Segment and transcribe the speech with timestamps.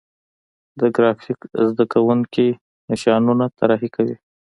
[0.79, 1.39] د ګرافیک
[1.69, 2.47] زده کوونکي
[2.91, 4.15] نشانونه طراحي کوي.